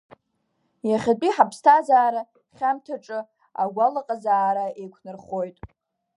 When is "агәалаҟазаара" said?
3.61-4.65